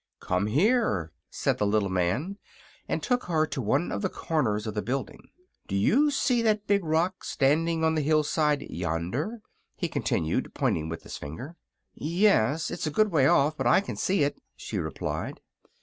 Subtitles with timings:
[0.19, 2.39] "Come here," said the little man,
[2.89, 5.29] and took her to one of the corners of the building.
[5.67, 9.43] "Do you see that big rock standing on the hillside yonder?"
[9.75, 11.55] he continued, pointing with his finger.
[11.93, 15.39] "Yes; it's a good way off, but I can see it," she replied.